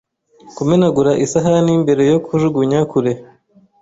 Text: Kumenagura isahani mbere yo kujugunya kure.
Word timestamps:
Kumenagura 0.55 1.11
isahani 1.25 1.71
mbere 1.83 2.03
yo 2.11 2.17
kujugunya 2.25 2.79
kure. 2.91 3.13